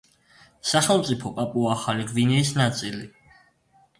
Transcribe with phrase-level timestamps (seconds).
[0.69, 3.05] სახელმწიფო პაპუა-ახალი გვინეის ნაწილი.